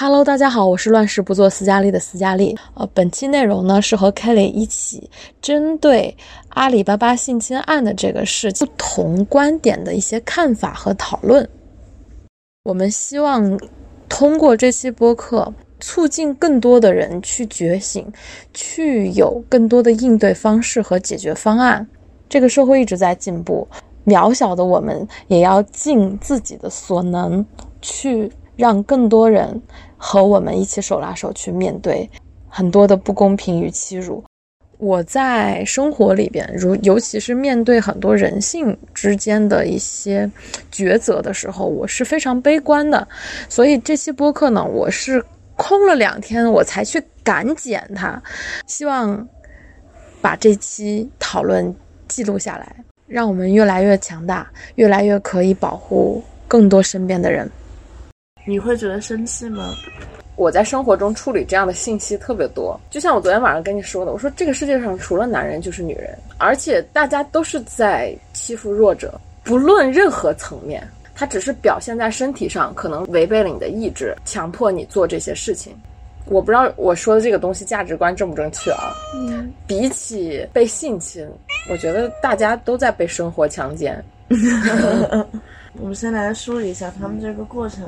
[0.00, 2.56] Hello，大家好，我是乱世不做斯嘉丽的斯嘉丽。
[2.74, 5.10] 呃，本期内容呢是和 Kelly 一起
[5.42, 6.16] 针对
[6.50, 11.48] 阿里巴巴性侵案的这个事不同观点的一些看法和讨论。
[12.62, 13.58] 我们希望
[14.08, 18.06] 通过这期播客，促进更多的人去觉醒，
[18.54, 21.84] 去有更多的应对方式和解决方案。
[22.28, 23.66] 这个社会一直在进步，
[24.06, 27.44] 渺小的我们也要尽自己的所能
[27.82, 28.30] 去。
[28.58, 29.62] 让更多人
[29.98, 32.08] 和我们一起手拉手去面对
[32.48, 34.24] 很多的不公平与欺辱。
[34.78, 40.30] 我在生活里边，如尤其是面对很多人性之间的一些
[40.72, 43.06] 抉择的时候，我是非常悲观的。
[43.48, 45.24] 所以这期播客呢，我是
[45.56, 48.22] 空了两天，我才去赶剪它，
[48.68, 49.28] 希望
[50.20, 51.74] 把这期讨论
[52.06, 52.76] 记录下来，
[53.08, 57.50] 让我们越来越强大，越来越可以保护更多身边的人。
[58.48, 59.74] 你会觉得生气吗？
[60.34, 70.82] 我在生活中处理这样的信息特别多，就像我昨天晚上跟你说的，我说这个世界上除了男人就是女人，而且大家都是在欺负弱者，不论任何层面，
[71.14, 75.74] 他只是表现在身体上，可能违背了你的意志，强迫你做这些事情。
[76.24, 78.94] 我不知道我说的这个东西价值观正不正确啊？
[79.14, 81.28] 嗯，比起被性侵，
[81.68, 84.02] 我觉得大家都在被生活强奸。
[85.80, 87.84] 我们先来梳理一下他们这个过程。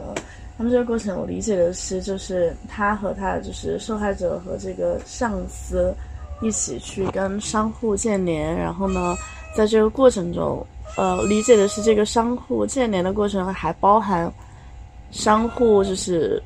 [0.60, 5.90] 他们这个过程，我理解的是，就是他和他就是受害者和这个上司
[6.42, 9.16] 一起去跟商户建联，然后呢，
[9.56, 10.62] 在这个过程中，
[10.98, 14.30] 呃，理解的是这个商户建联的过程还包含
[15.10, 16.42] 商户就是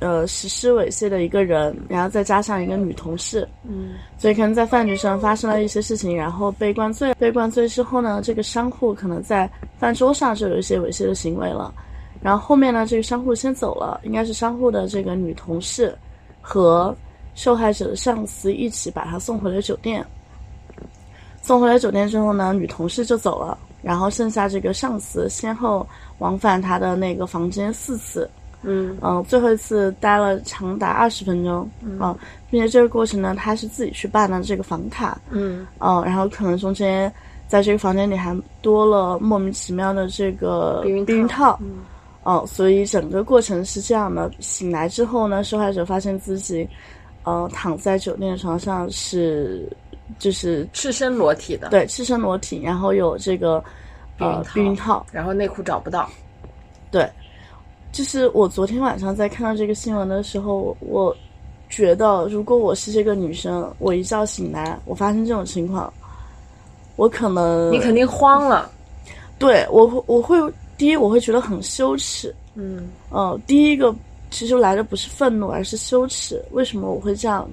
[0.00, 11.72] 呃实施猥亵的一个人，然后再加上一个女同事，嗯，所以可能在饭局上发生了一些事情，然后被灌醉，被灌醉之后呢，这个商户可能在饭桌上就有一些猥亵的行为了。
[12.26, 15.96] 然后后面呢，这个商户先走了，应该是商户的这个女同事
[16.42, 16.92] 和
[17.36, 20.04] 受害者的上司一起把他送回了酒店。
[21.40, 25.86] 送回了酒店之后呢，女同事就走了，然后剩下这个上司先后
[26.18, 28.28] 往返他的那个房间四次，
[28.62, 28.98] 嗯。
[29.02, 32.12] 嗯，最后一次待了长达二十分钟，嗯，
[32.50, 35.64] 并且这个过程呢，他是自己去办的这个房卡，嗯。
[35.78, 37.12] 嗯，然后可能中间
[37.46, 41.56] 在这个房间里还多了莫名其妙的这个避孕套。
[42.26, 44.28] 哦，所以整个过程是这样的。
[44.40, 46.68] 醒来之后呢，受害者发现自己，
[47.22, 49.70] 呃，躺在酒店床上是，
[50.18, 51.68] 就是赤身裸体的。
[51.68, 53.62] 对，赤身裸体，然后有这个
[54.18, 56.10] 呃避孕套，然后内裤找不到。
[56.90, 57.08] 对，
[57.92, 61.16] 就是我昨天晚上在看到这个新闻的时候，我
[61.68, 65.92] 觉得如果我是这个女生，我一觉醒来，我发生这种情况，
[66.96, 68.68] 我可能你肯定慌了。
[69.38, 70.52] 对我会，我会。
[70.78, 72.34] 第一，我会觉得很羞耻。
[72.54, 73.94] 嗯，呃，第一个
[74.30, 76.42] 其实来的不是愤怒，而是羞耻。
[76.50, 77.48] 为什么我会这样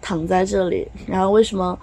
[0.00, 0.86] 躺在这里？
[1.06, 1.78] 然后为什么？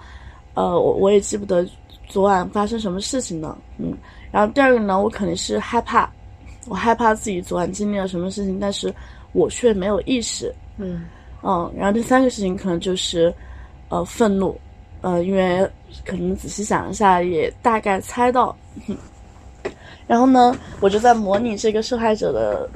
[0.54, 1.64] 呃，我我也记不得
[2.08, 3.56] 昨晚发生什么事情呢？
[3.78, 3.96] 嗯，
[4.32, 6.10] 然后第二个呢，我肯定是害怕，
[6.66, 8.92] 我害怕自己昨晚经历了什么事情，但是
[9.32, 10.52] 我却没有意识。
[10.78, 11.04] 嗯
[11.42, 13.32] 嗯，然后第三个事情可能就是
[13.88, 14.58] 呃愤怒，
[15.00, 15.68] 呃，因为
[16.04, 18.56] 可能仔细想一下，也大概猜到。
[20.08, 22.68] 然后呢，我就在模拟这个受害者的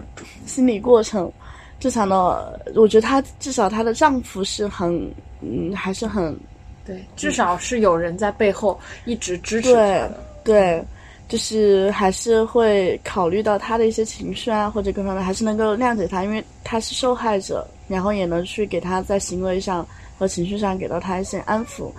[0.47, 1.33] 心理过程，
[1.81, 5.11] 就想到，我觉得她至少她的丈夫是很，
[5.41, 6.39] 嗯，还是很，
[6.85, 10.85] 对，至少是有人在背后一直支持她的，对，
[11.27, 19.87] 就是还是会考虑到她的一些情绪啊，或者各方面，还是能够谅解她，因为她是受害者，然后也能去给她在行为上
[20.19, 21.91] 和情绪上给到她一些安抚。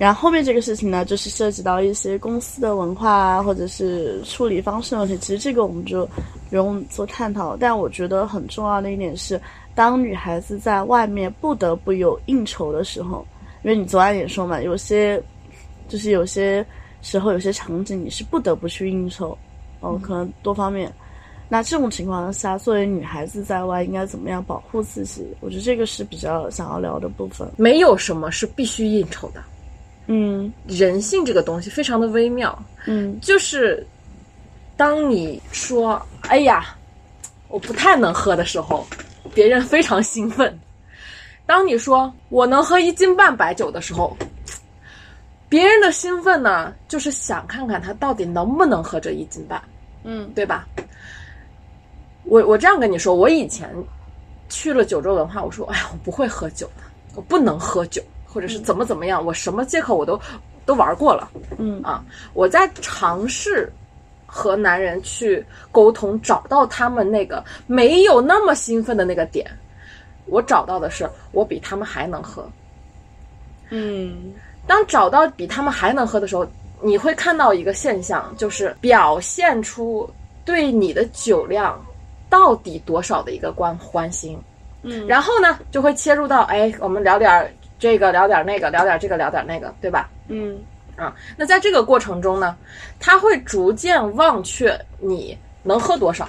[0.00, 5.14] 然后后面这个事情呢，就是涉及到一些公司的文化啊，或者是处理方式的问题。
[5.18, 6.08] 其实这个我们就
[6.48, 7.54] 不用做探讨。
[7.54, 9.38] 但我觉得很重要的一点是，
[9.74, 13.26] 当女孩子在外面不得不有应酬的时候，
[13.62, 15.22] 因为你昨晚也说嘛，有些
[15.86, 16.64] 就是有些
[17.02, 19.36] 时候有些场景你是不得不去应酬，
[19.80, 20.90] 哦，可能多方面。
[21.46, 25.26] 那这种情况下，作为女孩子在外应该怎么样保护自己？
[25.40, 27.46] 我觉得这个是比较想要聊的部分。
[27.58, 29.42] 没有什么是必须应酬的。
[30.12, 32.60] 嗯，人性这个东西非常的微妙。
[32.86, 33.86] 嗯，就是
[34.76, 36.76] 当你说“哎呀，
[37.46, 38.84] 我不太能喝”的时候，
[39.32, 40.50] 别人非常兴奋；
[41.46, 44.16] 当你说“我能喝一斤半白酒”的时候，
[45.48, 49.62] 别人的兴奋呢，就是想看看他到底能不能喝这一斤半。
[50.02, 50.66] 嗯，对吧？
[52.24, 53.72] 我我这样跟你说，我以前
[54.48, 56.82] 去了九州文化，我说：“哎呀，我不会喝酒的，
[57.14, 60.18] 我不能喝酒。”或者是怎么怎么样，我什么借口我都
[60.64, 61.28] 都玩过了，
[61.58, 61.82] 嗯。
[61.82, 63.70] 啊，我在尝试
[64.26, 69.50] 和男人去沟通，找到他们那个没有那么兴奋的那个点，
[70.26, 72.48] 我找到的是我比他们还能喝。
[73.70, 74.32] 嗯。
[74.66, 76.46] 当找到比他们还能喝的时候，
[76.80, 80.08] 你会看到一个现象，就是表现出
[80.44, 81.84] 对你的酒量
[82.28, 84.38] 到底多少的一个关欢心。
[84.82, 87.50] 嗯，然后呢，就会切入到，哎，我们聊点儿
[87.80, 90.08] 这个，聊点儿那个，聊点儿这个，聊点儿那个，对吧？
[90.28, 90.56] 嗯
[90.96, 92.54] 啊，那在这个过程中呢，
[93.00, 96.28] 他会逐渐忘却你能喝多少。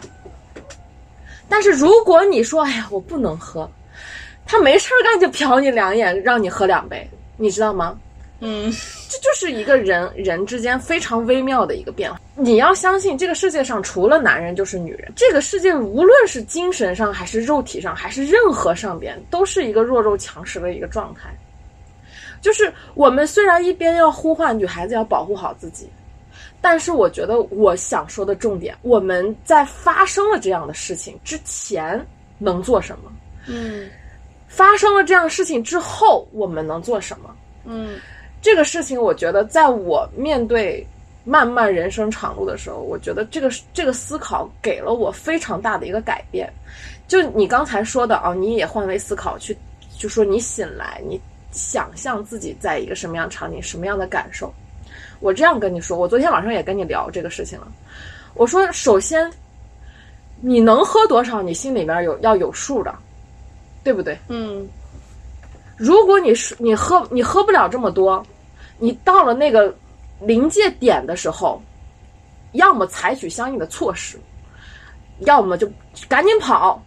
[1.49, 3.69] 但是如果你说，哎呀，我不能喝，
[4.47, 7.05] 他没事儿干就瞟你两眼，让你喝两杯，
[7.35, 7.99] 你知道吗？
[8.43, 8.71] 嗯
[9.07, 12.19] 这就是一个人人之间非常微妙的一个变化。
[12.35, 15.11] 你要相信，这个世界上除了男人就是女人。
[15.15, 21.29] 这个世界无论是精神上，还是肉体上，还是任何上边，都是一个弱肉强食的一个状态。
[22.41, 25.87] 就是我们虽然一边要呼唤女孩子要保护好自己，
[26.59, 32.03] 但是我觉得我想说的重点，我们在发生了这样的事情之前
[32.39, 33.11] 能做什么？
[33.45, 33.87] 嗯
[34.47, 37.35] 发生了这样的事情之后，我们能做什么？
[37.65, 37.99] 嗯
[38.41, 40.85] 这个事情，我觉得在我面对
[41.23, 46.51] 漫漫人生长路的时候，我觉得这个这个思考给了我非常大的一个改变。
[47.07, 49.55] 就你刚才说的啊，你也换位思考去，
[49.97, 51.21] 就说你醒来，你
[51.51, 54.51] 想象自己在一个什么样场景，什么样的感受。
[55.19, 57.67] 我这样跟你说，我昨天晚上也跟你聊这个事情了。
[58.33, 59.29] 我说，首先，
[60.39, 62.95] 你能喝多少，你心里面有要有数的，
[63.83, 64.17] 对不对？
[64.29, 64.67] 嗯
[65.81, 68.23] 如果你是你喝你喝不了这么多，
[68.77, 69.75] 你到了那个
[70.19, 71.59] 临界点的时候，
[72.51, 74.19] 要么采取相应的措施，
[75.21, 75.67] 要么就
[76.07, 76.79] 赶紧跑，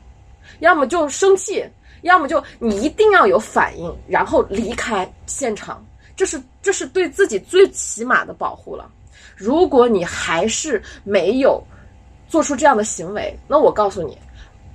[0.61, 1.69] 要么就生气，
[2.02, 8.88] 要么就你一定要有反应，然后离开现场，这是这是对自己最起码的保护了。
[9.35, 11.61] 如果你还是没有
[12.29, 14.17] 做出这样的行为，那我告诉你，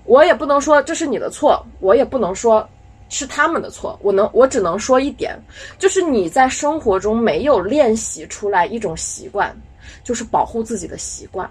[0.03, 2.67] 我也不能说这是你的错，我也不能说
[3.09, 5.37] 是他们的错，我能我只能说一点，
[5.77, 9.55] 就是你在生活中没有练习出来一种习惯，
[10.03, 11.49] 就是保护自己的习惯。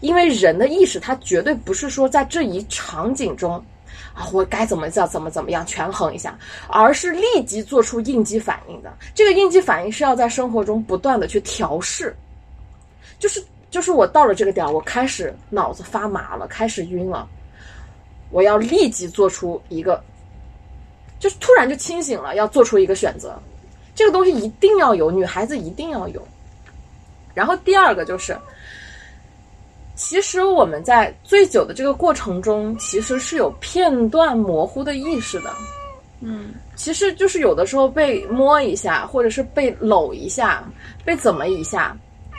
[0.00, 3.54] 因为人的意识，它绝对不是说在这一场景中，
[4.14, 6.36] 啊，我该怎么叫怎么怎么样权衡一下，
[6.68, 8.92] 而是立即做出应激反应的。
[9.14, 12.16] 这个应激反应是要在生活中不断的去调试，
[13.18, 17.28] 就是就是我到了这个点儿，我开始脑子发麻了，开始晕了，
[18.30, 20.02] 我要立即做出一个，
[21.18, 23.36] 就是突然就清醒了，要做出一个选择。
[23.94, 26.26] 这个东西一定要有，女孩子一定要有。
[27.34, 28.36] 然后第二个就是，
[29.94, 35.50] 其实我们在醉酒的这个过程中，其实是有片段模糊的意识的。
[36.20, 40.62] 嗯其实就是有的时候被摸一下，或者是被搂一下，
[41.04, 41.96] 被怎么一下，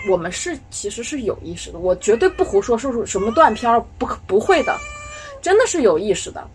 [0.09, 1.79] 我们是其实是有意识的。
[1.79, 4.75] 我绝对不胡说，说出什么断片儿，不可不会的，
[5.41, 6.47] 真的是有意识的。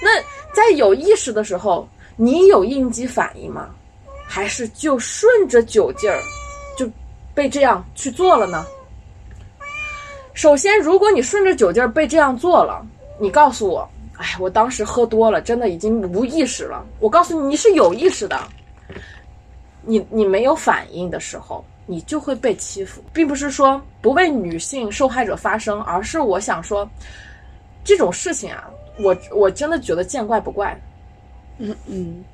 [0.00, 0.10] 那
[0.52, 3.70] 在有意识的时候，你有应激反应吗？
[4.26, 6.20] 还是就顺着酒劲儿
[6.76, 6.88] 就
[7.34, 8.66] 被这样去做了呢？
[10.34, 12.86] 首先，如果你顺着酒劲儿被这样做了，
[13.18, 16.84] 你告诉我，哎，我当时喝多了，真的已经无意识了。
[17.00, 18.38] 我告诉你，你是有意识的。
[19.82, 26.88] 你你没有反应的时候，你就会被欺负，并不是说不为女性受害者发声，而是我想说，
[27.82, 28.68] 这种事情啊，
[28.98, 30.78] 我我真的觉得见怪不怪。
[31.58, 32.24] 嗯嗯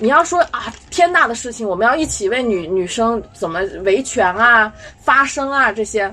[0.00, 6.12] 你要说啊，天大的事情，我们要一起为女女生怎么维权啊、发声啊这些，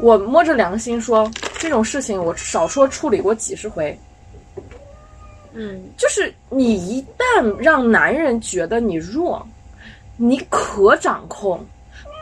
[0.00, 3.96] 我摸着良心说，这种事情我少说处理过几十回。
[5.54, 9.46] 嗯就是你一旦让男人觉得你弱，
[10.16, 11.64] 你可掌控，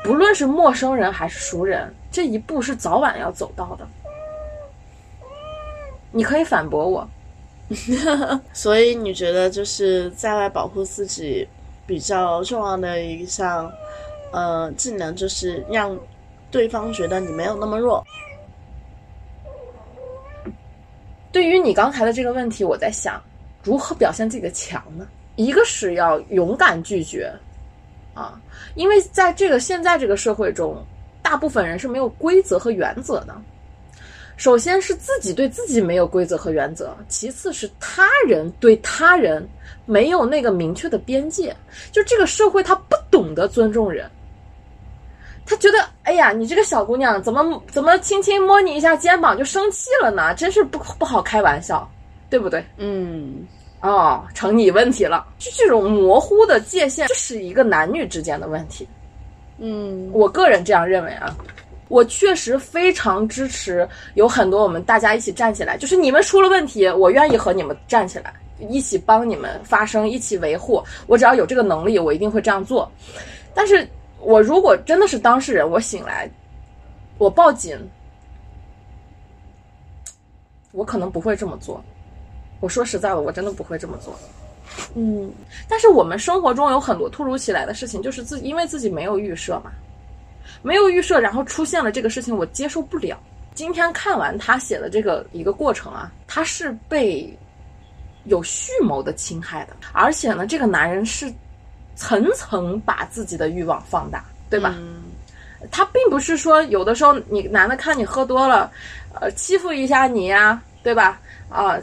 [0.05, 3.89] 不论是陌生人还是熟人，这一步是早晚要走到的。
[6.13, 7.09] 你可以反驳我，
[8.53, 11.47] 所以你觉得就是在外保护自己
[11.87, 13.71] 比较重要的一项
[14.33, 15.97] 呃技能，就是让
[16.51, 18.05] 对方觉得你没有那么弱。
[21.33, 23.23] 对于你刚才的这个问题，我在想，
[23.63, 25.07] 如何表现自己的强呢？
[25.37, 27.33] 一个是要勇敢拒绝，
[28.15, 28.39] 啊，
[28.75, 30.77] 因为在这个现在这个社会中，
[31.23, 33.37] 大部分人是没有规则和原则的。
[34.41, 39.47] 首先是自己对自己没有规则和原则，其次是他人对他人
[39.85, 41.55] 没有那个明确的边界。
[41.93, 44.11] 就这个社会，他不懂得尊重人，
[45.45, 50.33] 他觉得，哎呀，你这个小姑娘怎么怎么轻轻摸你一下肩膀就生气了呢？
[50.35, 51.87] 真是不不好开玩笑，
[52.31, 52.65] 对不对？
[52.79, 53.47] 嗯
[53.83, 55.27] 哦，成你问题了。
[55.39, 58.89] 就这种模糊的界限，这是一个男女之间的问题。
[59.59, 61.37] 嗯我个人这样认为啊。
[61.91, 68.33] 我确实非常支持，有很多我们大家一起站起来，就是你们出了问题，我愿意和你们站起来，
[68.69, 70.83] 一起帮你们发声，一起维护。
[71.09, 72.91] 我只要有这个能力，我一定会这样做。
[73.53, 73.87] 但是
[74.21, 76.31] 我如果真的是当事人，我醒来，
[77.19, 77.77] 我报警，
[80.71, 81.83] 我可能不会这么做。
[82.61, 84.15] 我说实在的，我真的不会这么做。
[84.95, 85.33] 嗯，
[85.69, 89.73] 但是我们生活中有很多突如其来的事情，就是自因为自己没有预设嘛，
[90.63, 93.19] 没有预设，然后出现了这个事情，我接受不了。
[93.55, 97.37] 今天看完他写的这个一个过程啊，他是被
[98.25, 101.33] 有蓄谋的侵害的，而且呢，这个男人是
[101.97, 104.75] 层层把自己的欲望放大，对吧？
[104.79, 105.03] 嗯
[105.71, 108.73] 他并不是说有的时候你男的看你喝多了，
[109.21, 111.21] 呃，欺负一下你呀、对吧？
[111.51, 111.77] 啊、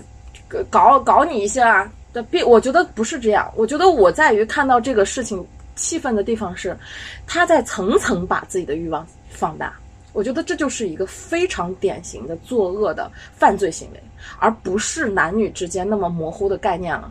[0.67, 3.53] 搞搞你一下啊的，并我觉得不是这样。
[3.55, 5.46] 我觉得我在于看到这个事情
[5.77, 6.77] 气愤的地方是，
[7.25, 9.74] 他在层层把自己的欲望放大。
[10.12, 14.03] 我觉得这就是一个非常典型的作恶的犯罪行为，
[14.39, 17.10] 而不是男女之间那么模糊的概念了。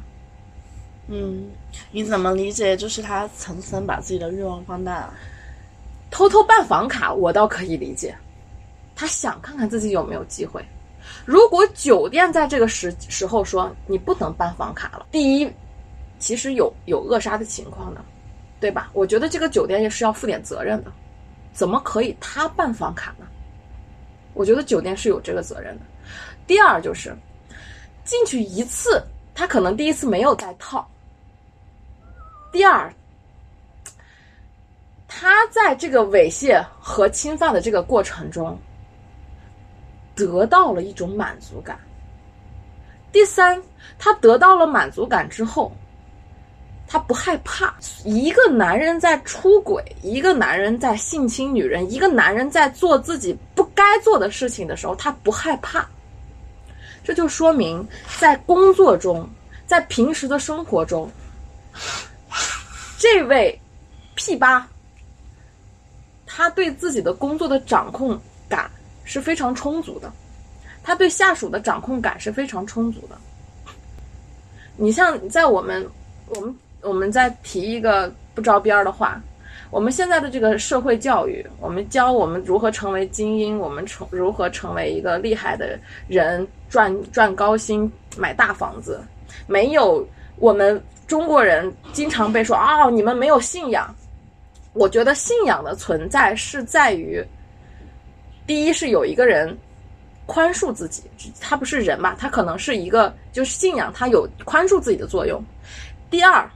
[1.08, 1.44] 嗯，
[1.92, 2.76] 你怎么理解？
[2.76, 5.08] 就是他层层把自己的欲望放大。
[6.10, 8.14] 偷偷办房卡，我倒可以理解，
[8.94, 10.64] 他想看看自己有没有机会。
[11.24, 15.48] 如果酒店在这个时时候说你不能办房卡了，第一，
[16.18, 18.04] 其实有有扼杀的情况的，
[18.66, 18.90] 对吧？
[18.94, 20.90] 我觉得这个酒店也是要负点责任的，
[21.52, 23.24] 怎么可以他办房卡呢？
[24.34, 25.84] 我觉得酒店是有这个责任的。
[26.48, 27.16] 第二就是
[28.02, 29.00] 进去一次，
[29.36, 30.84] 他可能第一次没有带套，
[32.50, 32.92] 第二
[35.06, 38.58] 他在这个猥亵和侵犯的这个过程中，
[40.16, 41.78] 得到了一种满足感。
[43.12, 43.62] 第三，
[43.96, 45.70] 他得到了满足感之后，
[46.86, 47.74] 他不害怕。
[48.04, 55.86] 一个男人在出轨，一个男人在性侵女人，一个男人在做自己不该做的事情的时候，他不害怕。
[57.04, 57.86] 这就说明，
[58.18, 59.28] 在工作中，
[59.66, 61.10] 在平时的生活中，
[62.98, 63.60] 这位
[64.14, 64.68] P 八。
[66.28, 68.70] 他对自己的工作的掌控感
[69.04, 70.12] 是非常充足的，
[70.82, 73.16] 他对下属的掌控感是非常充足的。
[74.76, 75.88] 你像在我们
[76.26, 76.54] 我们
[76.86, 79.20] 我们再提一个不着边儿的话，
[79.70, 85.78] 我们现在的这个社会教育，我们教我们如何成为精英，我们成如何成为一个厉害的
[86.08, 89.00] 人，赚赚高薪，买大房子，
[89.46, 93.94] 没有我们中国人经常被说啊、哦，你们没有信仰。
[94.72, 97.24] 我觉得信仰的存在是在于，
[98.46, 99.56] 第一是有一个人
[100.26, 101.02] 宽恕自己，
[101.40, 105.42] 他不是人嘛，他可能是一个就是信仰，他有宽恕自己的作用。
[106.10, 106.46] 第二，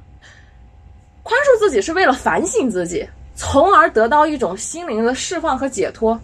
[1.22, 6.18] 宽恕自己是为了反省自己，从而得到一种心灵的释放和解脱。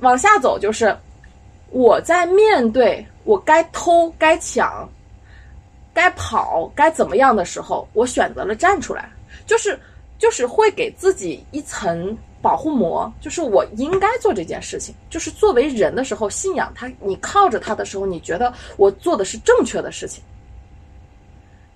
[0.00, 0.96] 往下走就是
[1.70, 4.88] 我在面对我该偷、该抢、
[5.94, 9.10] 该跑、该怎么样的时候，我选择了站出来，
[9.46, 9.78] 就是。
[10.18, 14.94] 就是会给自己一层保护膜，就是我应该做这件事情。
[15.10, 20.24] 就是作为人的时候，信仰他，你靠着他的时候，你觉得我做的是正确的事情。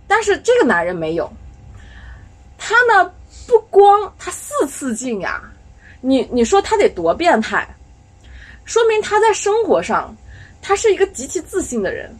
[0.07, 1.31] 但是这个男人没有，
[2.63, 3.11] 他呢
[3.49, 5.43] 不光他四次进呀，
[6.01, 7.67] 你你说他得多变态，
[8.65, 10.15] 说明他在生活上
[10.63, 12.15] 他是一个极其自信的人，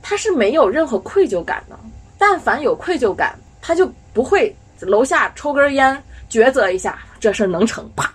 [0.00, 1.76] 他是没有任何愧疚感的。
[2.16, 4.54] 但凡有愧疚感，他就不会。
[4.80, 8.12] 楼下抽根烟，抉择一下，这事儿能成，啪，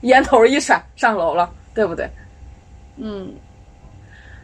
[0.00, 2.08] 烟头一甩，上楼了，对不对？
[2.96, 3.30] 嗯，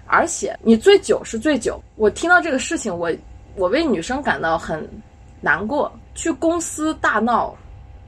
[0.07, 3.11] 而且你醉酒是醉酒，我听到这个事情，我
[3.57, 4.87] 我为女生感到很
[5.41, 5.91] 难过。
[6.15, 7.57] 去公司大闹，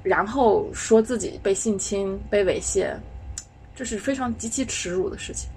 [0.02, 2.94] 然后说自己被性侵、被猥亵，
[3.74, 5.48] 这是非常极其耻辱的事情。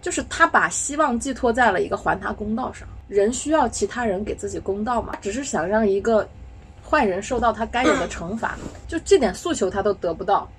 [0.00, 5.14] 就是他把希望寄托在了一个还他公道上，人需要其他人给自己公道嘛？
[5.20, 6.28] 只是想让一个。
[6.82, 8.58] 坏人受到他该有的惩罚，
[8.88, 10.50] 就这点诉求他都得不到。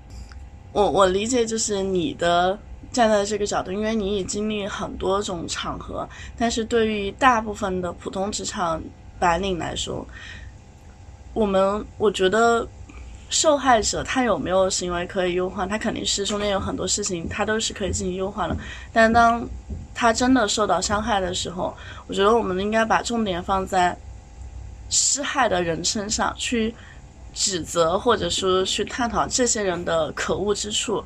[0.72, 2.58] 我我理解就是你的
[2.90, 8.82] 站在这个角度，因为你已经历很多种场合，但是对于大部分的普通职场
[9.18, 10.06] 白领来说，
[11.34, 12.66] 我们我觉得
[13.30, 18.56] 受害者他有没有行为可以优化，他肯定是中间有很多事情他都是可以进行优化的。
[18.92, 19.46] 但当
[19.94, 23.96] 他真的受到伤害的时候，我觉得我们应该把重点放在。
[24.94, 26.74] 施害的人身上去
[27.32, 31.02] 指责，或者说去探讨这些人的可恶之处，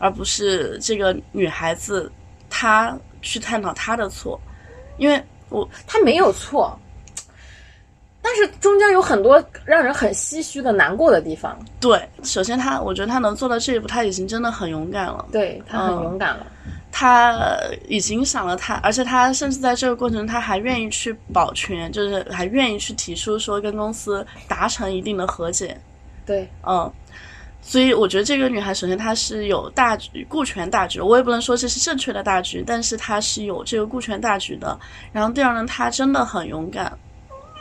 [0.00, 2.10] 而不是这个女孩子
[2.50, 4.40] 她去探讨她的错，
[4.96, 6.76] 因为我她没有错，
[8.20, 11.58] 但是中间有很多让人很唏嘘的、难过的地方。
[11.80, 15.24] 对，首先他，我觉得他能做到这一步，他已经真的很勇敢了。
[15.32, 16.46] 对他很勇敢了。
[16.90, 17.38] 他
[17.86, 25.78] 已经想了他，而且他甚至在这个过程，他还愿意去保全，就是还愿意去提出说跟公司达成一定的和解。
[26.26, 26.90] 对，嗯，
[27.60, 34.76] 所以我觉得这个女孩，首先她是有大局、顾全大局，我也不能说这是正确的大局，但是她是有这个顾全大局的。
[35.12, 36.90] 然后第二呢，她真的很勇敢。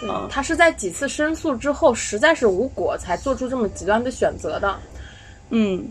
[0.01, 4.75] 嗯，他是在几次申诉之后，实在是无果，才做出这么极端的选择的。
[5.49, 5.87] 嗯，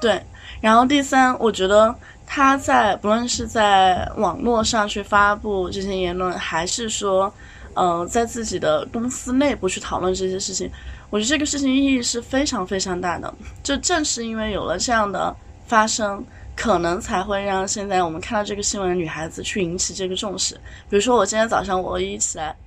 [0.00, 0.22] 对。
[0.60, 1.94] 然后第三，我觉得。
[2.34, 7.30] 他在不论是在网络上去发布这些言论，还是说，
[7.74, 10.70] 嗯，在自己的公司内部去讨论这些事情，
[11.10, 13.34] 我觉得这个事情意义是非常非常大的。
[13.62, 16.24] 就正是因为有了这样的发生，
[16.56, 20.54] 可能才会让现在我们看到这个新闻的女孩子去引起这个重视。
[20.88, 22.61] 比如说，我今天早上我一起来，其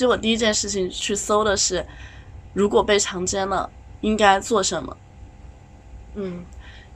[0.00, 1.86] 实我第一件事情去搜的是，
[2.52, 4.96] 如果被强奸了应该做什么。
[6.16, 6.44] 嗯，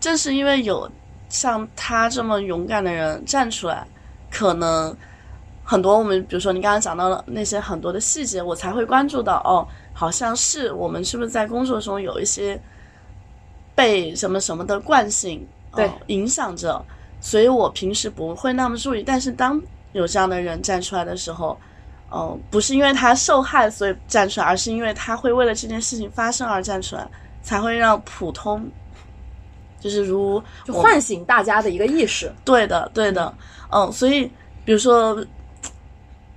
[0.00, 0.90] 正是因为有。
[1.30, 3.84] 像他这么勇敢的人站出来，
[4.30, 4.96] 可能
[5.64, 12.61] 很多我们，比如说你刚刚讲到了那些很多的细节，我才会关注到哦，好像是我们是不是在工作中有一些
[13.75, 15.44] 被什么什么的惯性
[15.75, 16.80] 对影响着，
[17.20, 19.02] 所以我平时不会那么注意。
[19.02, 19.61] 但是当
[19.92, 21.58] 有这样的人站出来的时候，
[22.14, 27.04] 哦，不是因为他受害所以站出来，而是因为他会为了这件事情发生而站出来，
[27.42, 28.64] 才会让普通。
[29.80, 33.35] 就是如就唤醒大家的一个意识，对的，对的，
[33.71, 34.25] 嗯，所以
[34.64, 35.23] 比如说，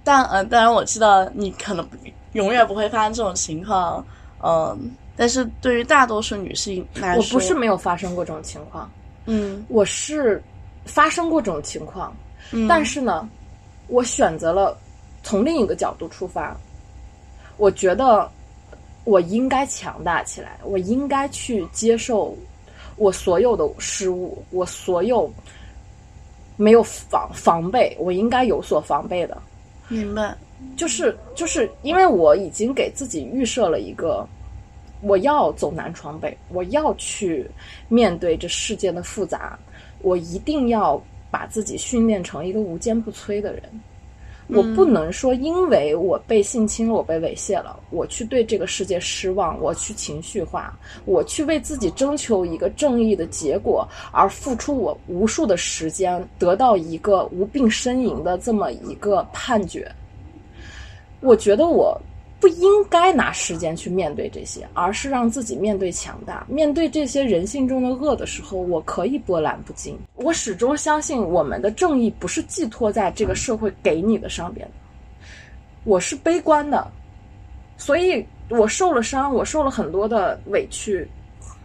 [0.04, 1.88] 但嗯，当然我知道你可能
[2.34, 4.06] 永远不会发生这种情况，
[4.44, 8.92] 嗯，但是对于大多数女性来说，我不是没有发生过这种情况，
[9.28, 10.44] 嗯，我是
[10.84, 12.14] 发生过这种情况，
[12.68, 13.30] 但是呢，
[13.88, 14.78] 我选择了
[15.28, 16.56] 从另一个角度出发，
[17.58, 18.32] 我觉得
[19.04, 22.34] 我应该强大起来，我应该去接受。
[22.96, 25.30] 我所有的失误，我所有
[26.56, 29.38] 没有防防备，我应该有所防备的。
[29.90, 30.34] 明白，
[30.78, 34.26] 就是就是因为我已经给自己预设了一个，
[35.02, 37.46] 我要走南闯北，我要去
[37.90, 39.60] 面对这世界的复杂，
[40.02, 41.00] 我一定要
[41.30, 43.64] 把自己训练成一个无坚不摧的人。
[44.48, 59.92] 我不能说，因为我被性侵了，我被猥亵了，我去对这个世界失望，我去情绪化，我去为自己征求一个正义的结果而付出我无数的时间，得到一个无病呻吟的这么一个判决。
[61.20, 62.00] 我觉得我。
[62.40, 69.98] 不应该拿时间去面对这些，而是让自己面对强大，面对这些人性中的恶的时候，我可以波澜不惊。
[70.16, 74.74] 我始终相信，我们的正义不是寄托在这个社会给你的上边的。
[75.84, 76.88] 我是悲观的，
[77.78, 81.08] 所以我受了伤，我受了很多的委屈，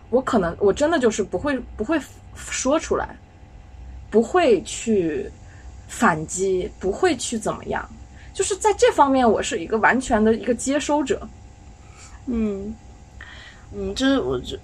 [0.08, 2.00] 我可能我真的就是不会不会
[2.34, 3.14] 说出来，
[4.10, 5.30] 不会去
[5.86, 7.86] 反击，不会去怎么样。
[8.32, 11.20] 就是在这方面，我是一个完全的一个接收者。
[12.26, 12.74] 嗯，
[13.74, 14.56] 嗯，就是我觉，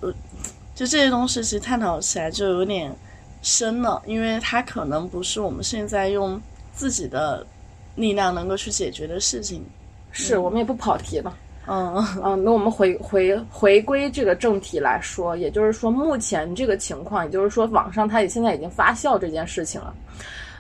[0.74, 2.94] 就这些东西其实探讨起来就有点
[3.42, 6.40] 深了，因为它可能不是我们现在用
[6.72, 7.46] 自己的
[7.94, 9.64] 力量能够去解决的事情。
[10.12, 11.36] 是我们也不跑题了。
[11.66, 19.94] 嗯 嗯，那我们回回回归这个正题来说，也就是说，目前这个情况，也就是说，网上它也现在已经发酵这件事情了。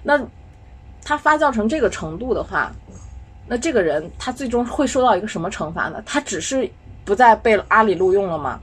[0.02, 0.20] 那
[1.08, 2.70] 他发酵成这个程度的话。
[3.50, 6.02] 那这个人他最终会受到一个什么惩罚呢？
[6.04, 6.70] 他只是
[7.02, 8.60] 不再被阿里录用了吗？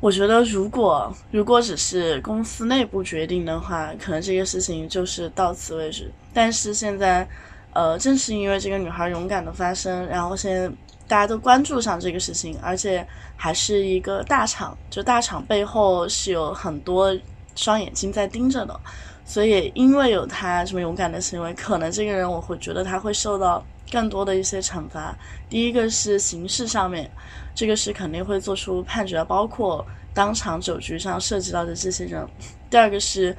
[0.00, 6.12] 我觉得，如果如果只是公司内部决定的话，可能这个事情就是到此为止。
[6.34, 7.26] 但是现在，
[7.72, 10.68] 呃，正是因为这个女孩勇敢的发声，然后现在
[11.08, 17.16] 大家都关注上这个事情，而且还是一个大厂，就大厂背后是有很多
[17.56, 18.78] 双眼睛在盯着的。
[19.24, 25.16] 所以，因为有他这么勇敢的行为，可能这个人我会觉得他会受到更多的一些惩罚。
[25.48, 27.10] 第一个是刑事上面，
[27.54, 32.26] 这个是肯定会做出判决，包括当场酒局上涉及到的这些人。
[32.68, 33.34] 第二个是，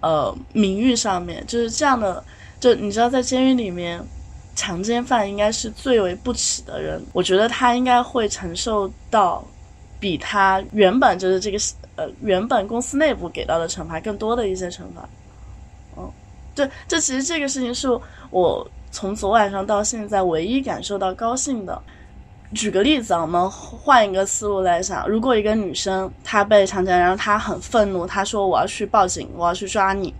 [0.00, 2.24] 呃，名誉上面，就是这样的。
[2.58, 4.02] 就你知道，在监狱里面，
[4.54, 7.04] 强奸犯应该是最为不耻的人。
[7.12, 9.44] 我觉得他应该会承受到
[10.00, 11.58] 比他原本就是这个
[11.96, 15.06] 呃原本公司内部给到的惩罚更多的一些惩罚。
[16.56, 17.86] 对，这其实这个事情是
[18.30, 21.80] 我从昨晚上到现在唯一感受到高兴的。
[22.54, 30.14] 举个例子啊，我们换一个思路来想，如果一个女生她被强奸，然后她很愤怒，她说我要去报警，我要去抓你，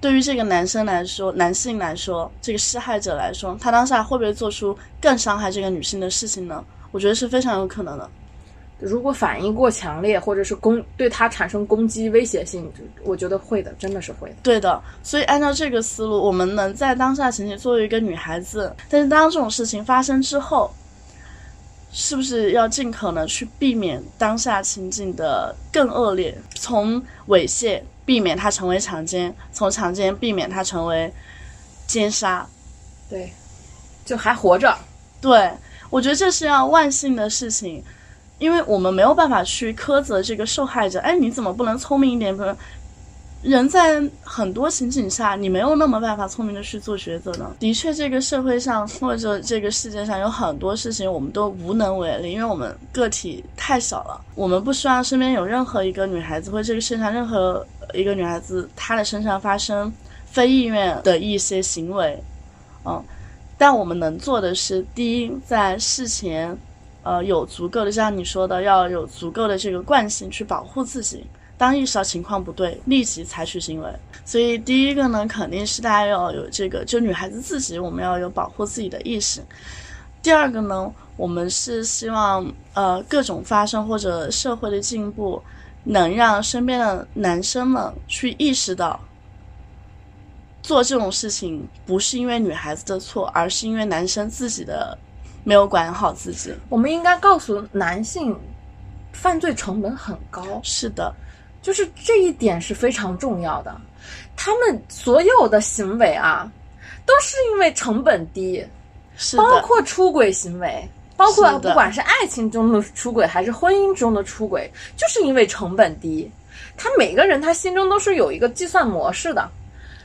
[0.00, 6.64] 对于这个男生来说，男性来说，这个施害者来说，他当下会不会做出更伤害这个女性的事情呢？
[6.90, 8.10] 我觉得是非常有可能的。
[8.78, 12.70] 如果反应过强烈，或者是攻对他产生攻击威胁性，
[13.04, 14.36] 我觉得会的，真的是会的。
[14.42, 20.70] 对的，所以按照这个思路，我们能在当下情景作为一个女孩子，但是当这种事情发生之后，
[21.90, 26.36] 是不是要尽可能去避免当下情景的更恶劣？
[26.54, 31.10] 从猥亵避免它成为强奸，从强奸避免它成为
[31.86, 32.46] 奸杀。
[33.08, 33.32] 对，
[34.04, 34.76] 就还活着。
[35.18, 35.50] 对，
[35.88, 37.82] 我觉得这是要万幸的事情。
[38.38, 42.36] 因为我们没有办法去苛责这个受害者，哎，你怎么不能聪明一点？
[42.36, 42.54] 不是，
[43.42, 47.50] 人在很多情景下，你没有那么办法聪明的去做抉择呢。
[47.58, 54.20] 的确，这个社会上或者这个世界上有很多事情我们都无能为力，因为我们个体太小了。
[54.34, 59.90] 我们不希望身边有任何一个女孩子或者这个世界上任何一个女孩子她的身上发生
[60.26, 62.22] 非意愿的一些行为，
[62.84, 63.02] 嗯，
[63.56, 66.58] 但我们能做的是，第一，在事前。
[67.06, 71.24] 呃，有足够的，像你说的，要有足够的这个惯性去保护自己。
[71.56, 73.88] 当意识到情况不对，立即采取行为。
[74.24, 79.40] 所以，第一个呢，肯定是大家要有这个，就女孩子自己，我们要有保护自己的意识。
[80.20, 85.40] 第二个呢，我们是希望，呃，各种发生或者社会的进步，
[85.84, 88.98] 能让身边的男生们去意识到，
[90.60, 94.98] 做这种事情不是因为女孩子的错，而是因为男生自己的。
[95.46, 98.36] 没有管好自己，我们应该告诉男性，
[99.12, 100.42] 犯罪成本很高。
[100.64, 101.14] 是的，
[101.62, 103.80] 就是这一点是非常重要的。
[104.34, 106.50] 他们所有的行为啊，
[107.06, 108.66] 都是因为成本低，
[109.16, 110.84] 是包括出轨行为，
[111.16, 116.28] 包括不管是爱情中的出轨还是婚姻中的出轨，就是因为成本低。
[116.76, 119.48] 他每个人他心中都是有一个计算模式的，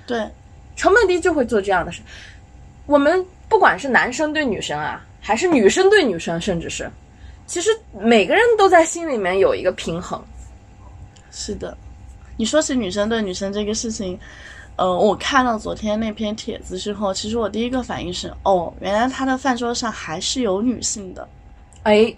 [0.06, 0.30] 对，
[0.76, 2.00] 成本低就会做这样的事。
[2.86, 5.04] 我们不管是男生对女生啊。
[5.22, 6.90] 还是女生对女生，甚至是，
[7.46, 10.22] 其实每个人都在心里面有一个平衡。
[11.32, 11.78] 是的，
[12.36, 14.20] 你说起女生对女生这个事情，
[14.76, 21.26] 呃，我看到昨天那篇帖子之后，其实我第一个反应是，哦，原来他的饭桌上还是有女性的。
[21.84, 22.14] 哎，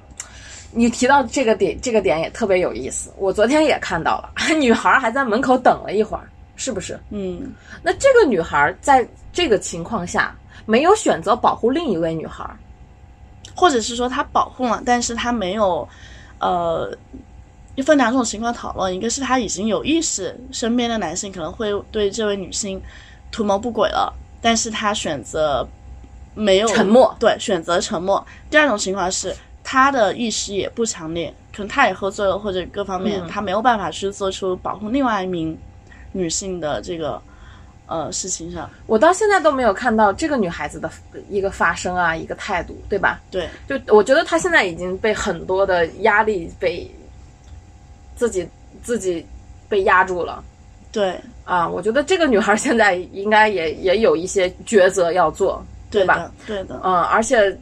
[0.71, 3.11] 你提到这个点，这个点也特别有意思。
[3.17, 6.99] 我昨天也看到了， 女孩还在门口等了一会儿，是不是？
[7.09, 7.51] 嗯，
[7.83, 10.35] 那这个女孩在这个情况下
[10.65, 12.49] 没有选择保护另一位女孩。
[13.55, 15.87] 或者是说他保护了，但是他没有，
[16.39, 16.91] 呃，
[17.85, 18.93] 分两种情况讨论。
[18.93, 22.81] 一个是他已经有意识，身边的男性可能会对这位女性
[23.31, 25.67] 图谋不轨了，但是他选择
[26.33, 28.25] 没有沉默，对，选择沉默。
[28.49, 35.57] 第二种情况是他的意识也不强烈，可能他也喝醉了，或者各方面他没有办法去做出保护另外一名
[36.13, 37.21] 女性的这个。
[37.85, 40.89] 呃，事情上，我到现在都没有看到这个女孩子的
[41.29, 43.19] 一个发声啊，一个态度，对吧？
[43.29, 46.89] 对，就我觉得她现在已经被很多的压力被
[48.15, 48.47] 自己
[48.81, 49.25] 自己
[49.67, 50.41] 被压住了。
[50.93, 56.31] 对啊，我觉得这个女孩现在应该也也有一些抉择要做，对吧？
[56.47, 57.55] 对的，嗯，而且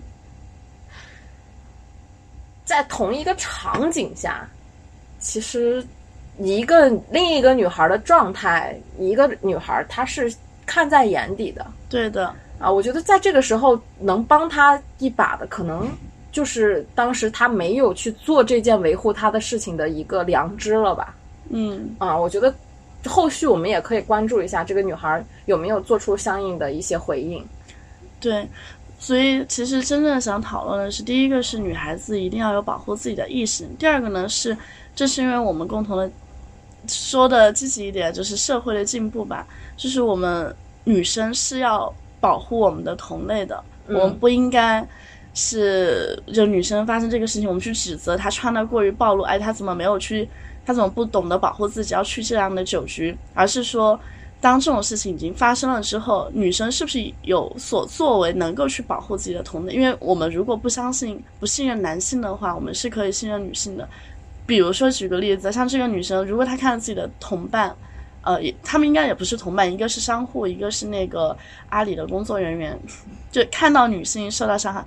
[2.63, 4.47] 在同一个场景下，
[5.19, 5.85] 其实。
[6.37, 10.33] 一个另一个女孩的状态，一个女孩她是
[10.65, 15.87] 看在眼底的，对的啊，我觉得在这个时候能帮她一把的，可能
[16.31, 21.15] 就是当时她没有去做这件维护她的事情的一个良知了吧？
[21.49, 22.53] 嗯啊，我觉得
[23.05, 27.45] 后续我们也可以关注一下这个女孩有没有做出相应的一些回应。
[28.19, 28.47] 对，
[28.99, 34.55] 所以其实真正想讨论的是，第一个是女孩子一定要有保护自己的意识，第二个呢是，
[35.01, 36.07] 这是因为我们共同的。
[36.87, 39.47] 说的积极一点，就是社会的进步吧。
[39.75, 44.87] 就是我们女生是要保护我们的同类的，我们不应该
[45.33, 50.29] 是就女生发生这个事情，我们去指责她穿的过于暴露，哎，她怎么没有去，
[50.65, 53.15] 她怎么不懂得保护自己，要去这样的酒局？
[53.35, 53.99] 而是说，
[54.39, 59.73] 当这种事情已经发生了之后，女生是不是有所作为，能够去保护自己的同类？
[59.73, 63.87] 因为我们如果不相信、不信任男性的话，我们是可以信任女性的。
[64.51, 67.73] 比如说，举个例子，像这个女生，如果她看到自己的同伴，
[68.21, 71.33] 呃，也他们应该也不是同伴，一个是商户，一个是那个
[71.69, 72.77] 阿里的工作人员，
[73.31, 74.85] 就看到女性受到伤害，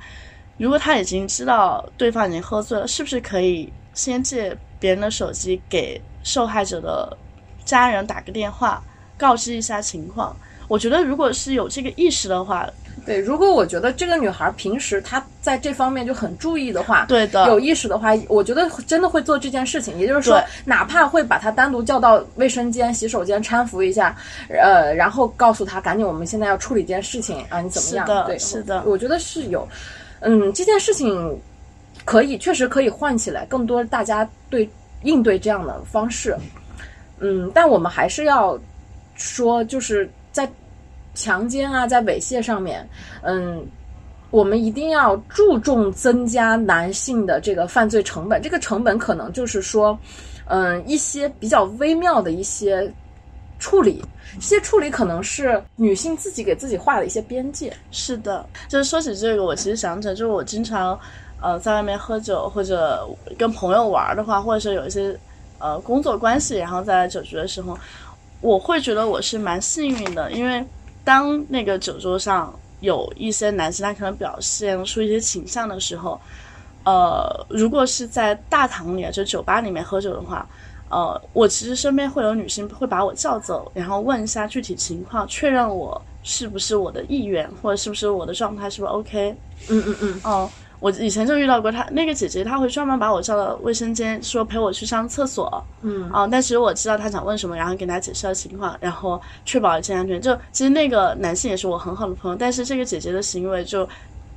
[0.59, 7.17] 如果她已经知道对方已经喝醉了，是不是可以先借别人的手机给受害者的
[7.65, 8.85] 家人打个电话，
[9.17, 10.37] 告知一下情况？
[10.69, 12.69] 我觉得如果是有这个意识的话，
[13.05, 19.99] 对，如果我觉得这个女孩平时她在这方面就很注意的话，对的有意识的话，我觉得真的会做这件事情。
[19.99, 24.17] 也就是说，哪怕会把她单独叫到卫生间、洗手间搀扶一下，
[24.49, 28.07] 呃，然后告诉她赶紧，我们现在要处理一件事情啊，你怎么样？
[28.07, 29.69] 是对，是的我我觉得是有，
[30.21, 31.39] 嗯，这件事情
[32.05, 34.69] 可以确实可以唤起来更多大家对
[35.03, 36.35] 应对这样的方式，
[37.21, 38.59] 嗯，但我们还是要
[39.15, 40.15] 说，就是在
[41.15, 42.87] 强奸啊，在猥亵上面，
[43.23, 43.65] 嗯，
[44.31, 48.43] 我们一定要注重增加男性的这个犯罪成本。
[48.43, 49.99] 这个成本可能就是说，
[50.47, 52.93] 嗯，一些比较微妙的一些
[53.61, 57.73] 处理，这些处理可能是女性自己给自己画的一些边界。
[57.93, 60.99] 是的，就是说起这个，我其实想起来，就是我经常
[61.41, 65.17] 呃在外面喝酒或者跟朋友玩的话，或者是有一些
[65.59, 67.79] 呃工作关系，然后在酒局的时候，
[68.41, 70.63] 我会觉得我是蛮幸运的，因为
[71.05, 76.19] 当那个酒桌上有一些男生他可能表现出一些倾向的时候，
[76.85, 80.49] 呃，如果是在大堂里啊，就酒吧里面喝酒的话。
[80.91, 89.37] 呃，我其实身边会有女性会把我叫走，然后问一下具体情况，确认我是不是我的意愿，或者是不是我的状态是不是 OK。
[89.71, 90.49] 嗯嗯嗯，哦、
[90.81, 95.63] 我以前就遇到过她那个姐姐，她会专门把我叫到卫生间，说陪我去上厕所。
[95.83, 100.21] 嗯啊、但其实我知道她想问什么，然后给她解释了情况，然后确保一切安全。
[100.21, 103.89] 就其实那个男性也是我很好的朋友，但是这个姐姐的行为就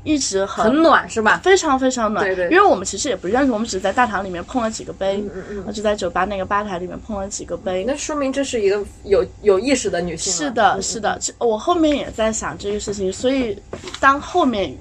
[0.04, 1.40] 一直很很暖是吧？
[1.44, 2.26] 非常非常暖。
[2.26, 7.84] 对对因为我们其实也不认识，我们只是在大堂里面碰了几个杯，嗯嗯嗯，就在酒吧那个吧台里面碰了几个杯。
[7.86, 10.32] 那说明这是一个有有意识的女性。
[10.32, 13.58] 是的，嗯是的，这我后面也在想这个事情，所以
[14.00, 14.74] 当后面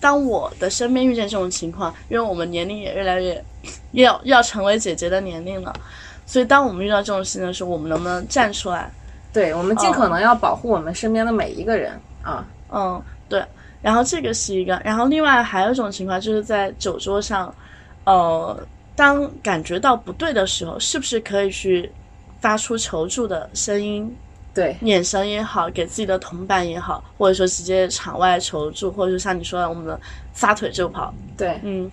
[0.00, 3.44] 当我的身边遇见这种情况，因为我们年龄也越来越
[3.92, 5.72] 要要成为姐姐的年龄了，
[6.26, 8.90] 所以当我们遇到这种事情的时候，我们能不能站出来？
[9.32, 12.46] 对，我们尽可能要保护我们身边的每一个人啊。
[12.70, 13.42] 嗯，对。
[13.82, 17.54] 然后这个是一个，然后另外还有一种情况就是在酒桌上，
[18.04, 18.58] 呃，
[18.94, 21.90] 当感觉到不对的时候，是不是可以去
[22.40, 24.16] 发出求助的声音？
[24.54, 30.00] 对，眼神也好，给自己的同伴也好，或者说直接场外求助，或者说像你说的，我们的
[30.32, 31.12] 撒腿就跑。
[31.36, 31.90] 对，嗯，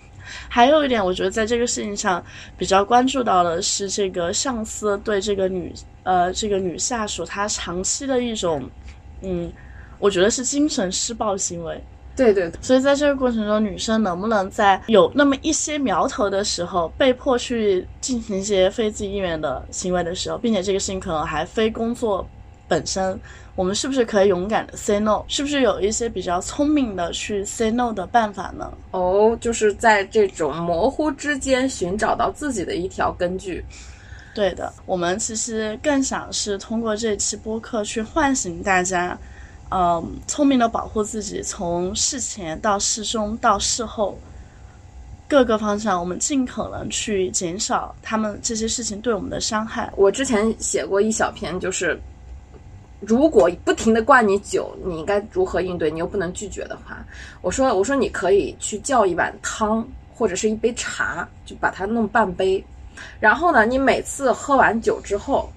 [0.48, 2.24] 还有一点，我觉得在这个事情上
[2.56, 8.62] 比较关注到的是这个上司对这个女呃这个女下属她长期的一种
[9.22, 9.52] 嗯，
[9.98, 11.82] 我觉得是精神施暴行为。
[12.14, 22.28] 对对对，所以在这个过程中，女生能不能在有那么一些苗头的时候，被迫去进行一些非自己意愿的行为的时候，并且这个事情可能还非工作
[22.72, 23.20] 本身，
[23.54, 25.22] 我们是不是可以勇敢的 say no？
[25.28, 28.72] 是不是有一些比较聪明的去 say no 的办法呢？
[28.92, 33.62] 哦，就是在这种模糊之间寻找到自己的一条根据。
[34.34, 39.18] 对的，我们其实更想是通过这期播客去唤醒大家，
[39.70, 44.18] 嗯，聪明的保护自己，从事前到事中到事后，
[45.28, 49.92] 各个方向，我们尽可能去减少他们这些事情对我们的伤害。
[49.94, 52.00] 我之前写过一小篇，就是
[53.04, 55.90] 如果不停的灌你酒，你应该如何应对？
[55.90, 57.04] 你又不能拒绝的话，
[57.40, 62.64] 我说我说你可以去叫一碗汤或者是一杯茶，就把它弄半杯，
[63.18, 65.50] 然后呢，你每次喝完酒之后。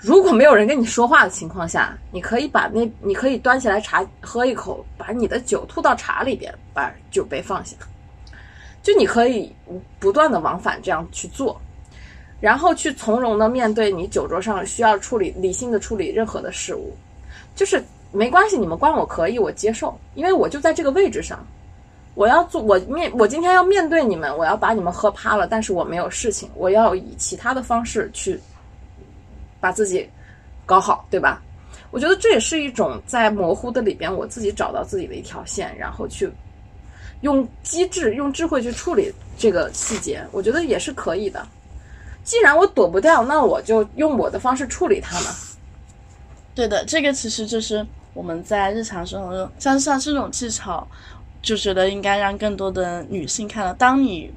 [0.00, 7.74] 如果没有人跟你说话的情况下，你可以把那，你可以端起来茶喝一口，把你的酒吐到茶里边，把酒杯放下。
[8.80, 9.52] 就你可以
[9.98, 11.60] 不断的往返这样去做，
[12.40, 16.96] 然后去从容的面对你酒桌上需要处理、理性的处理任何的事物，
[17.56, 21.44] 就是没关系，你们关我可以，我接受，因为我就在这个位置上，
[22.14, 28.38] 我要做，我面，我今天要面对你们，我要把你们喝趴了，但是我没有事情，我要以其他的方式去
[29.60, 30.08] 把自己
[30.64, 31.42] 搞好，对吧？
[31.90, 36.30] 我觉得这也是一种在模糊的里边，我自己找到自己的一条线，然后去
[37.22, 41.46] 用机智、用智慧去处理这个细节，我觉得也是可以的。
[42.28, 45.30] 既然我躲不掉，那我就用我的方式处理它嘛。
[46.54, 50.86] 对的，这个其实就是我们在日常生活中，像像这种技巧，
[51.40, 53.72] 就觉得应该让更多的女性看到。
[53.72, 54.30] 当你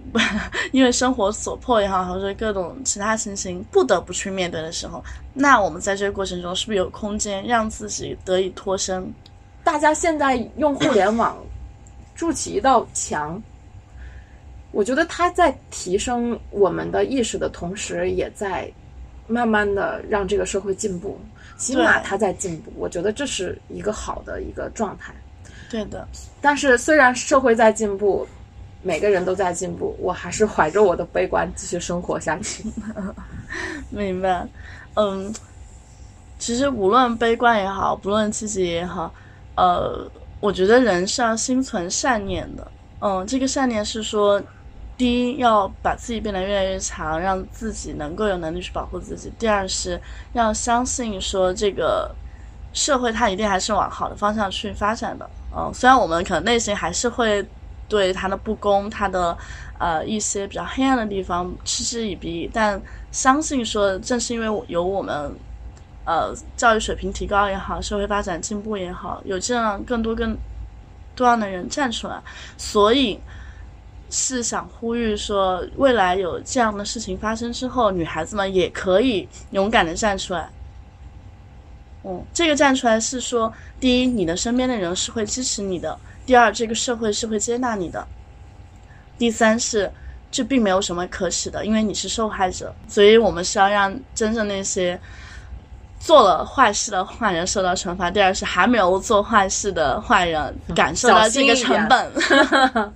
[0.72, 9.14] 因为生活所迫也好，或者各种其他情形不得不去面对的时候，那我们在这个过程中是不是有空间让自己得以脱身？
[9.66, 11.38] 大家现在用互联网
[12.16, 13.44] 筑起一道墙，
[14.72, 18.72] 我觉得它在提升我们的意识的同时，也在
[19.28, 21.20] 慢慢的让这个社会进步。
[21.58, 25.14] 起码对它在进步，我觉得这是一个好的一个状态。
[25.70, 26.08] 对的，
[26.42, 28.28] 但是虽然社会在进步，
[28.82, 32.64] 每个人都在进步，我还是怀着我的悲观继续生活下去。
[33.92, 34.48] 明白。
[34.96, 35.32] 嗯，
[36.40, 39.14] 其实无论悲观也好，不论积极也好，
[39.56, 42.72] 呃，我觉得人是要心存善念的。
[43.02, 44.42] 嗯，这个善念是说，
[45.02, 50.00] 第一要把自己变得越来越强，让自己能够有能力去保护自己；第二是
[50.34, 52.14] 要相信说这个
[52.72, 55.28] 社会它一定还是往好的方向去发展的。
[55.58, 57.44] 嗯，虽然我们可能内心还是会
[57.90, 59.36] 对它的不公、它的
[59.80, 62.80] 呃一些比较黑暗的地方嗤之以鼻，但
[63.12, 65.34] 相信说，正是因为有我们
[66.06, 70.38] 呃教育水平提高也好，社会发展进步也好，有这样更多更。
[71.14, 72.20] 多样的人站出来，
[72.58, 73.20] 所以
[74.12, 80.48] 是想呼吁说，未来有这样的事情发生之后，女孩子们也可以勇敢的站出来。
[82.04, 88.06] 嗯，这个站出来是说，第一，你的身边的人是会支持你的；第二，这个社会是会接纳你的；
[89.18, 89.92] 第三是，
[90.30, 92.76] 这并没有什么可耻的，因为你是受害者。
[92.88, 95.00] 所以我们是要让真正那些。
[96.04, 102.12] 做了坏事的坏人受到惩罚，第二是还没有做坏事的坏人感受到这个成本。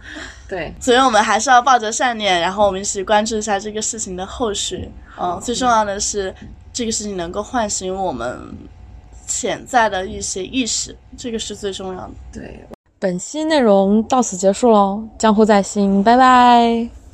[0.47, 4.89] 对，所以我们还是要抱着善念，然后我们一起关注一下这个事情的后续。
[5.19, 6.33] 嗯，最重要的是
[6.71, 8.39] 这个事情能够唤醒我们
[9.25, 12.11] 潜在的一些意识，这个是最重要的。
[12.33, 12.59] 对，
[12.99, 17.04] 本期内容到此结束喽，江湖在心，拜拜。